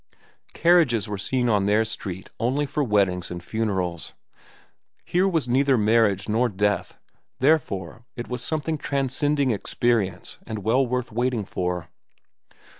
[0.53, 4.13] Carriages were seen on their street only for weddings and funerals.
[5.05, 6.97] Here was neither marriage nor death:
[7.39, 11.87] therefore, it was something transcending experience and well worth waiting for.